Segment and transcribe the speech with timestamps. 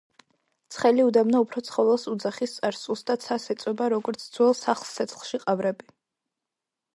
[0.75, 5.93] ცხელი უდაბნო უფრო ცხოველს უძაზის წარსულს და ცას ეწვება როგორც ძველ სახლს ცეცხლში ყავრები